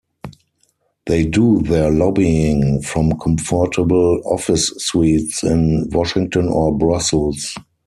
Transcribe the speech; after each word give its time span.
They 1.05 1.25
do 1.27 1.61
their 1.61 1.91
lobbying 1.91 2.81
from 2.81 3.19
comfortable 3.19 4.19
office 4.25 4.69
suites 4.77 5.43
in 5.43 5.89
Washington 5.91 6.47
or 6.47 6.75
Brussels. 6.75 7.53